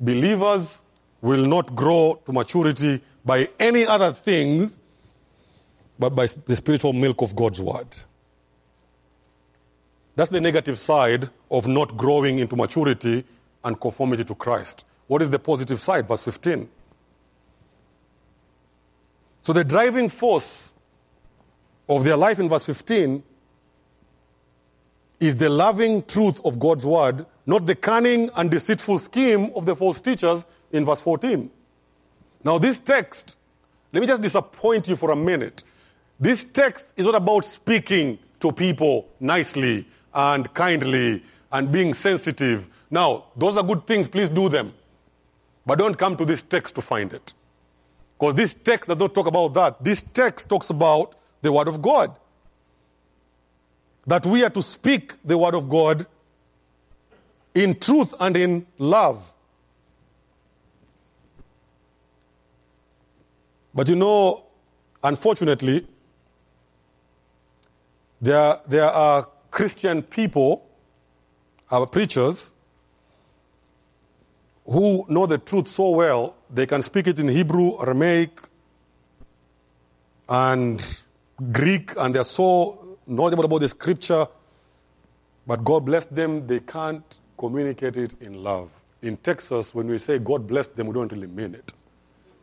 [0.01, 0.79] Believers
[1.20, 4.79] will not grow to maturity by any other things
[5.99, 7.87] but by the spiritual milk of God's word.
[10.16, 13.25] That's the negative side of not growing into maturity
[13.64, 14.85] and conformity to Christ.
[15.07, 16.09] What is the positive side?
[16.09, 16.68] Verse 15.
[19.43, 20.73] So the driving force
[21.89, 23.23] of their life in verse 15
[25.23, 29.77] is the loving truth of God's word, not the cunning and deceitful scheme of the
[29.77, 31.49] false teachers in verse 14.
[32.43, 33.37] Now, this text,
[33.93, 35.62] let me just disappoint you for a minute.
[36.18, 42.68] This text is not about speaking to people nicely and kindly and being sensitive.
[42.91, 44.75] Now, those are good things, please do them.
[45.64, 47.33] But don't come to this text to find it.
[48.18, 49.85] Because this text does not talk about that.
[49.85, 52.16] This text talks about the Word of God.
[54.07, 56.07] That we are to speak the Word of God
[57.55, 59.22] in truth and in love.
[63.74, 64.44] But you know,
[65.03, 65.86] unfortunately,
[68.20, 70.66] there, there are Christian people,
[71.70, 72.53] our preachers,
[74.64, 78.40] who know the truth so well, they can speak it in Hebrew, Aramaic,
[80.28, 81.00] and
[81.50, 84.26] Greek, and they're so knowledgeable about the scripture.
[85.46, 88.70] But God bless them, they can't communicate it in love.
[89.03, 91.72] In Texas, when we say God bless them, we don't really mean it.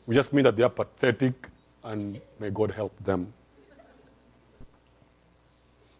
[0.05, 1.47] We just mean that they are pathetic
[1.83, 3.33] and may God help them.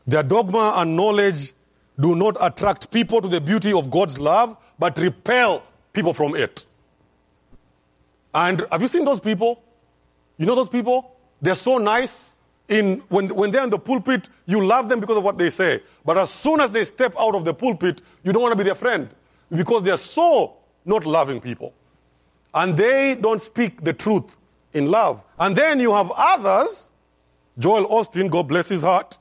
[0.06, 1.54] Their dogma and knowledge
[2.00, 6.66] do not attract people to the beauty of God's love, but repel people from it.
[8.34, 9.62] And have you seen those people?
[10.38, 11.16] You know those people?
[11.42, 12.29] They're so nice.
[12.70, 15.82] In, when, when they're in the pulpit, you love them because of what they say.
[16.06, 18.64] But as soon as they step out of the pulpit, you don't want to be
[18.64, 19.10] their friend
[19.52, 21.74] because they're so not loving people
[22.54, 24.38] and they don't speak the truth
[24.74, 25.22] in love.
[25.40, 26.88] And then you have others,
[27.58, 29.18] Joel Osteen, God bless his heart,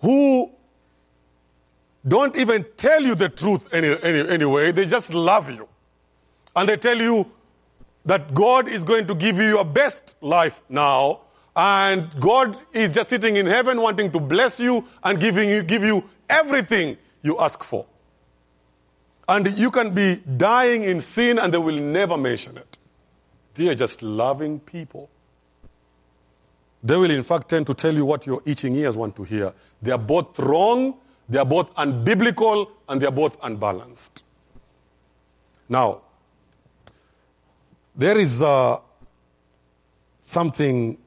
[0.00, 0.50] who
[2.06, 4.72] don't even tell you the truth any, any, anyway.
[4.72, 5.68] They just love you.
[6.54, 7.30] And they tell you
[8.04, 11.22] that God is going to give you your best life now.
[11.56, 15.82] And God is just sitting in heaven wanting to bless you and giving you, give
[15.82, 17.86] you everything you ask for.
[19.26, 22.76] And you can be dying in sin and they will never mention it.
[23.54, 25.08] They are just loving people.
[26.84, 29.54] They will, in fact, tend to tell you what your itching ears want to hear.
[29.80, 30.94] They are both wrong,
[31.26, 34.22] they are both unbiblical, and they are both unbalanced.
[35.70, 36.02] Now,
[37.96, 38.78] there is uh,
[40.22, 40.98] something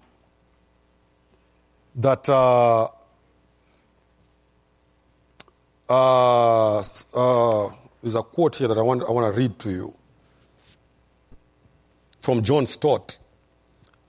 [1.96, 2.88] that uh,
[5.90, 6.80] uh,
[7.14, 7.70] uh
[8.02, 9.94] there's a quote here that I want, I want to read to you
[12.22, 13.18] from John Stott.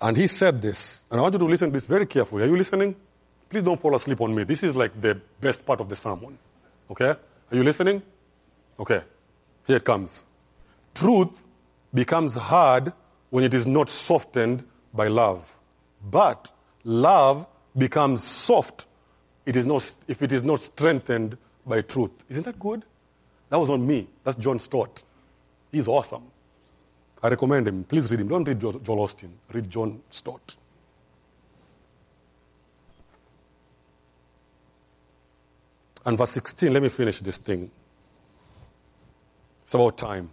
[0.00, 2.44] And he said this, and I want you to listen to this very carefully.
[2.44, 2.94] Are you listening?
[3.48, 4.44] Please don't fall asleep on me.
[4.44, 6.38] This is like the best part of the sermon.
[6.90, 7.10] Okay?
[7.10, 8.02] Are you listening?
[8.78, 9.02] Okay.
[9.66, 10.24] Here it comes.
[10.94, 11.42] Truth
[11.92, 12.92] becomes hard
[13.30, 14.64] when it is not softened
[14.94, 15.56] by love.
[16.08, 16.50] But
[16.84, 17.46] love
[17.76, 18.86] becomes soft
[19.46, 22.12] it is not, if it is not strengthened by truth.
[22.28, 22.84] Isn't that good?
[23.48, 24.06] That was on me.
[24.22, 25.02] That's John Stott.
[25.72, 26.24] He's awesome.
[27.22, 27.84] I recommend him.
[27.84, 28.28] Please read him.
[28.28, 29.30] Don't read Joel Osteen.
[29.52, 30.56] Read John Stott.
[36.06, 37.70] And verse 16, let me finish this thing.
[39.64, 40.30] It's about time.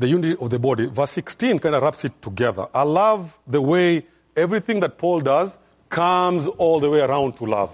[0.00, 0.86] The unity of the body.
[0.86, 2.68] Verse 16 kind of wraps it together.
[2.72, 5.58] I love the way everything that Paul does
[5.90, 7.70] comes all the way around to love.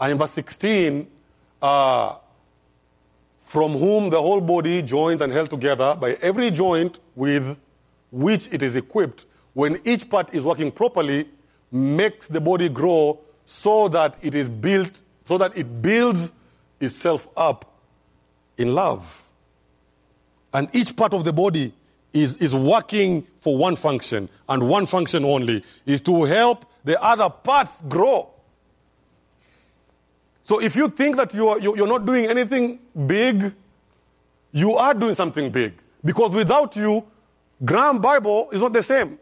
[0.00, 1.08] And in verse 16,
[1.60, 2.14] uh,
[3.46, 7.56] from whom the whole body joins and held together by every joint with
[8.12, 11.28] which it is equipped, when each part is working properly,
[11.72, 16.30] makes the body grow so that it is built, so that it builds
[16.78, 17.76] itself up
[18.56, 19.21] in love.
[20.52, 21.72] And each part of the body
[22.12, 27.30] is, is working for one function and one function only is to help the other
[27.30, 28.28] parts grow.
[30.42, 33.54] So if you think that you're, you're not doing anything big,
[34.50, 35.74] you are doing something big.
[36.04, 37.04] Because without you,
[37.64, 39.18] Graham Bible is not the same.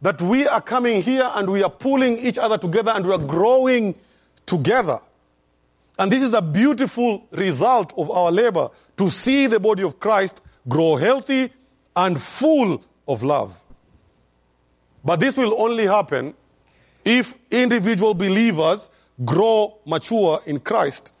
[0.00, 3.18] That we are coming here and we are pulling each other together and we are
[3.18, 3.94] growing
[4.46, 5.00] together.
[5.98, 10.40] And this is a beautiful result of our labor to see the body of Christ
[10.68, 11.52] grow healthy
[11.94, 13.60] and full of love.
[15.04, 16.34] But this will only happen
[17.04, 18.88] if individual believers
[19.24, 21.12] grow mature in Christ,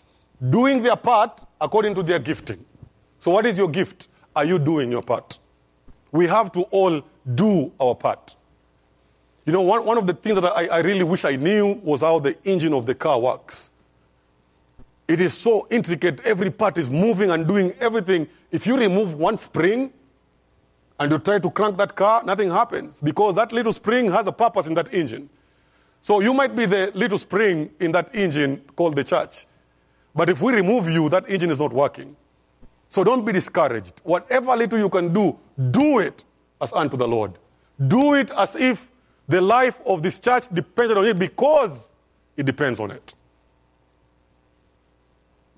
[0.50, 2.64] doing their part according to their gifting.
[3.18, 4.08] So, what is your gift?
[4.34, 5.38] are you doing your part?
[6.10, 7.02] We have to all
[7.34, 8.36] do our part.
[9.44, 12.00] You know, one, one of the things that I, I really wish I knew was
[12.00, 13.70] how the engine of the car works.
[15.08, 18.28] It is so intricate, every part is moving and doing everything.
[18.50, 19.92] If you remove one spring
[20.98, 24.32] and you try to crank that car, nothing happens because that little spring has a
[24.32, 25.28] purpose in that engine.
[26.00, 29.46] So you might be the little spring in that engine called the church.
[30.14, 32.16] But if we remove you, that engine is not working.
[32.88, 34.00] So don't be discouraged.
[34.04, 35.38] Whatever little you can do,
[35.70, 36.24] do it
[36.60, 37.38] as unto the Lord.
[37.86, 38.90] Do it as if
[39.28, 41.92] the life of this church depended on it because
[42.36, 43.14] it depends on it.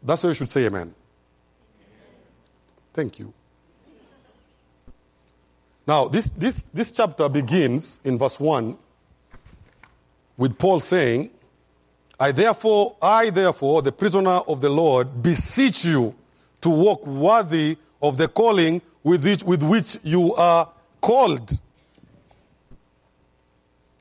[0.05, 0.95] That's why you should say amen.
[2.93, 3.33] Thank you.
[5.87, 8.77] Now, this, this, this chapter begins in verse 1
[10.37, 11.31] with Paul saying,
[12.19, 16.15] I therefore, I therefore, the prisoner of the Lord, beseech you
[16.61, 21.59] to walk worthy of the calling with which, with which you are called.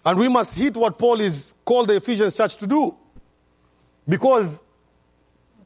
[0.06, 2.96] And we must hit what Paul is called the Ephesians church to do.
[4.08, 4.62] Because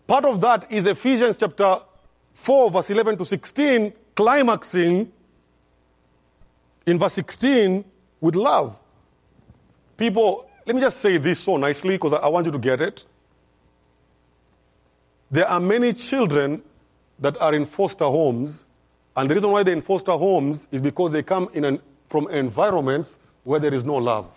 [0.07, 1.81] part of that is Ephesians chapter
[2.33, 5.11] 4, verse 11 to 16, climaxing
[6.85, 7.83] in verse 16
[8.21, 8.75] with love.
[9.97, 13.05] People, let me just say this so nicely because I want you to get it.
[15.29, 16.61] There are many children
[17.19, 18.65] that are in foster homes,
[19.15, 22.29] and the reason why they're in foster homes is because they come in an, from
[22.29, 24.29] environments where there is no love.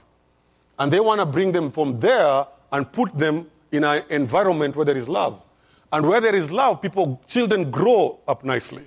[0.78, 4.86] And they want to bring them from there and put them in an environment where
[4.86, 5.40] there is love.
[5.92, 8.84] And where there is love, people, children grow up nicely.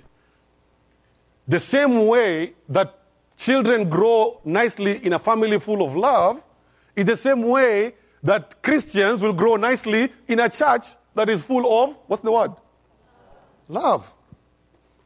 [1.46, 2.98] The same way that
[3.36, 6.42] children grow nicely in a family full of love
[6.96, 11.82] is the same way that Christians will grow nicely in a church that is full
[11.82, 12.52] of, what's the word?
[13.68, 14.12] Love.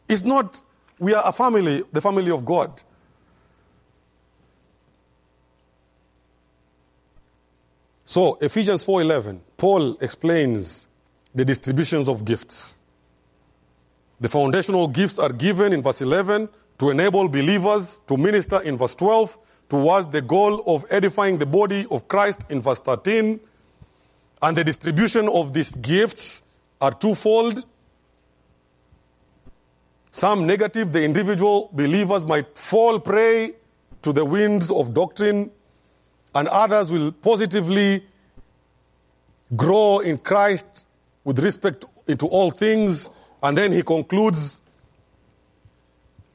[0.08, 0.60] It's not,
[0.98, 2.80] we are a family, the family of God.
[8.04, 10.87] So Ephesians 4:11, Paul explains
[11.34, 12.78] the distributions of gifts.
[14.20, 16.48] The foundational gifts are given in verse 11
[16.78, 21.86] to enable believers to minister in verse 12 towards the goal of edifying the body
[21.90, 23.38] of Christ in verse 13.
[24.42, 26.42] And the distribution of these gifts
[26.80, 27.64] are twofold.
[30.12, 33.54] Some negative, the individual believers might fall prey
[34.02, 35.50] to the winds of doctrine
[36.34, 38.04] and others will positively
[39.56, 40.86] grow in Christ
[41.28, 43.10] with respect into all things.
[43.42, 44.62] And then he concludes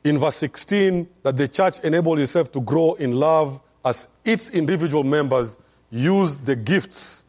[0.03, 5.03] in verse 16 that the church enable itself to grow in love as its individual
[5.03, 5.57] members
[5.89, 7.25] use the gifts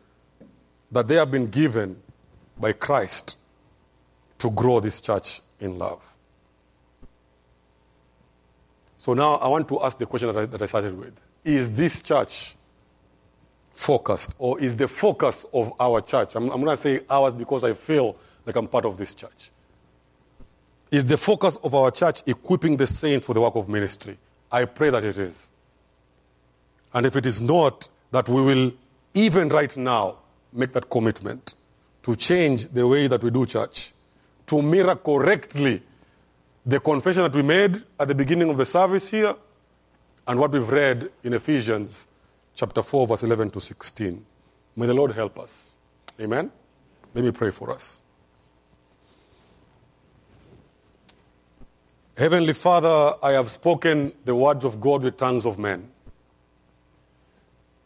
[0.92, 1.96] that they have been given
[2.60, 3.38] by Christ
[4.40, 6.02] to grow this church in love.
[8.98, 11.74] So now I want to ask the question that I, that I started with Is
[11.74, 12.56] this church
[13.74, 16.34] focused, or is the focus of our church?
[16.36, 18.16] I'm, I'm going to say ours because I feel
[18.46, 19.50] like I'm part of this church.
[20.90, 24.16] Is the focus of our church equipping the saints for the work of ministry?
[24.50, 25.48] I pray that it is.
[26.92, 28.72] And if it is not, that we will,
[29.14, 30.18] even right now,
[30.52, 31.54] make that commitment
[32.04, 33.92] to change the way that we do church,
[34.46, 35.82] to mirror correctly
[36.64, 39.34] the confession that we made at the beginning of the service here
[40.28, 42.06] and what we've read in Ephesians
[42.54, 44.24] chapter 4, verse 11 to 16.
[44.76, 45.70] May the Lord help us.
[46.20, 46.50] Amen.
[47.14, 48.00] Let me pray for us.
[52.16, 55.90] Heavenly Father, I have spoken the words of God with tongues of men.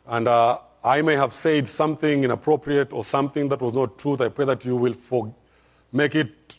[0.06, 4.20] And uh, I may have said something inappropriate or something that was not truth.
[4.20, 5.34] I pray that you will for-
[5.92, 6.56] make it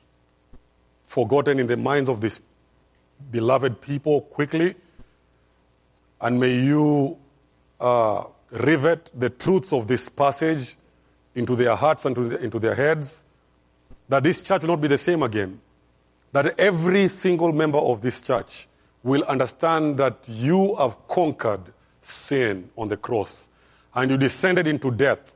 [1.03, 2.41] forgotten in the minds of these
[3.32, 4.76] beloved people quickly.
[6.22, 7.18] And may you
[7.80, 10.76] uh, rivet the truths of this passage
[11.36, 13.24] into their hearts and into their heads,
[14.08, 15.60] that this church will not be the same again.
[16.32, 18.68] That every single member of this church
[19.04, 21.62] will understand that you have conquered
[22.02, 23.48] sin on the cross
[23.94, 25.34] and you descended into death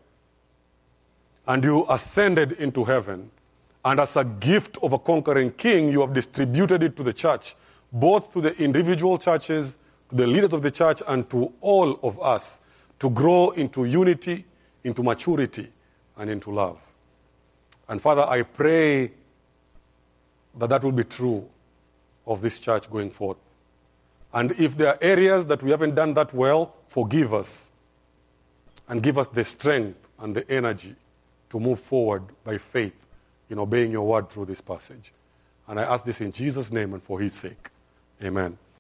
[1.48, 3.32] and you ascended into heaven.
[3.86, 7.56] And as a gift of a conquering king, you have distributed it to the church,
[7.92, 9.78] both to the individual churches,
[10.14, 12.60] the leaders of the church, and to all of us
[13.00, 14.46] to grow into unity,
[14.84, 15.68] into maturity,
[16.18, 16.80] and into love.
[17.90, 19.12] And Father, I pray
[20.56, 21.50] that that will be true
[22.26, 23.38] of this church going forth.
[24.34, 27.70] And if there are areas that we haven't done that well, forgive us
[28.88, 30.96] and give us the strength and the energy
[31.50, 33.06] to move forward by faith
[33.50, 35.14] in obeying your word through this passage.
[35.68, 37.70] And I ask this in Jesus' name and for his sake.
[38.24, 38.58] Amen.